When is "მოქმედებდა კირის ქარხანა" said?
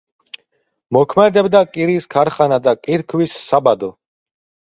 0.95-2.59